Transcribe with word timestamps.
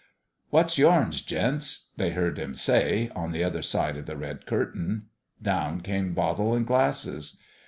"What's 0.49 0.79
yourn, 0.79 1.11
gents?" 1.11 1.85
they 1.97 2.09
heard 2.09 2.39
him 2.39 2.55
say, 2.55 3.11
on 3.15 3.31
the 3.31 3.43
other 3.43 3.61
side 3.61 3.97
of 3.97 4.07
the 4.07 4.17
red 4.17 4.47
curtain. 4.47 5.09
Down 5.39 5.79
came 5.81 6.15
bottle 6.15 6.55
and 6.55 6.65
glasses. 6.65 7.37